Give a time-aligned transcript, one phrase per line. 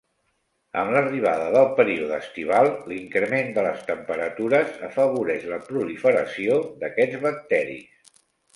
[0.83, 8.13] Amb l'arribada del període estival, l'increment de les temperatures afavoreix la proliferació d'aquests bacteris.